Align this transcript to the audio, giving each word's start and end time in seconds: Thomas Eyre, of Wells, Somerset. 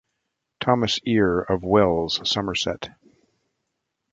Thomas 0.61 0.99
Eyre, 1.05 1.41
of 1.41 1.61
Wells, 1.63 2.27
Somerset. 2.27 2.89